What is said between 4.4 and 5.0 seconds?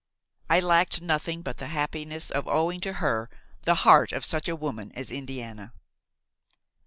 a woman